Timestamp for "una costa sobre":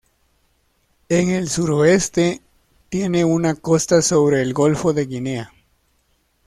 3.23-4.41